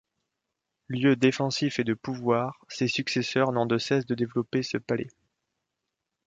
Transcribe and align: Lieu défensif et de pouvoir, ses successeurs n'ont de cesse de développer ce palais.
Lieu 0.89 1.15
défensif 1.15 1.77
et 1.77 1.83
de 1.83 1.93
pouvoir, 1.93 2.59
ses 2.69 2.87
successeurs 2.87 3.51
n'ont 3.51 3.67
de 3.67 3.77
cesse 3.77 4.07
de 4.07 4.15
développer 4.15 4.63
ce 4.63 4.79
palais. 4.79 5.11